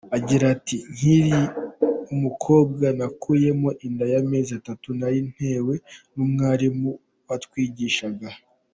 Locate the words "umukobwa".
2.13-2.85